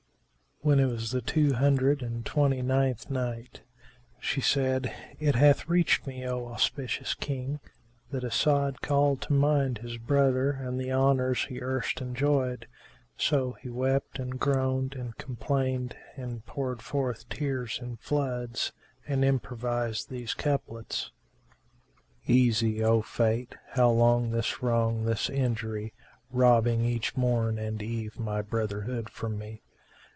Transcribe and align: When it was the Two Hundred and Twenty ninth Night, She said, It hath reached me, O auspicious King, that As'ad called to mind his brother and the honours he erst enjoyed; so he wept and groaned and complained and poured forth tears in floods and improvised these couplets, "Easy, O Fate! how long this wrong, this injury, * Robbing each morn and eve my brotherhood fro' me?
When 0.63 0.79
it 0.79 0.85
was 0.85 1.09
the 1.09 1.21
Two 1.23 1.53
Hundred 1.53 2.03
and 2.03 2.23
Twenty 2.23 2.61
ninth 2.61 3.09
Night, 3.09 3.61
She 4.19 4.41
said, 4.41 4.93
It 5.19 5.33
hath 5.33 5.67
reached 5.67 6.05
me, 6.05 6.23
O 6.27 6.45
auspicious 6.45 7.15
King, 7.15 7.59
that 8.11 8.23
As'ad 8.23 8.79
called 8.79 9.21
to 9.21 9.33
mind 9.33 9.79
his 9.79 9.97
brother 9.97 10.51
and 10.51 10.79
the 10.79 10.93
honours 10.93 11.45
he 11.45 11.59
erst 11.59 11.99
enjoyed; 11.99 12.67
so 13.17 13.53
he 13.53 13.71
wept 13.71 14.19
and 14.19 14.39
groaned 14.39 14.93
and 14.93 15.17
complained 15.17 15.95
and 16.15 16.45
poured 16.45 16.83
forth 16.83 17.27
tears 17.27 17.79
in 17.81 17.97
floods 17.97 18.71
and 19.07 19.25
improvised 19.25 20.11
these 20.11 20.35
couplets, 20.35 21.09
"Easy, 22.27 22.83
O 22.83 23.01
Fate! 23.01 23.55
how 23.71 23.89
long 23.89 24.29
this 24.29 24.61
wrong, 24.61 25.05
this 25.05 25.27
injury, 25.27 25.91
* 26.15 26.29
Robbing 26.29 26.85
each 26.85 27.17
morn 27.17 27.57
and 27.57 27.81
eve 27.81 28.19
my 28.19 28.43
brotherhood 28.43 29.09
fro' 29.09 29.29
me? 29.31 29.63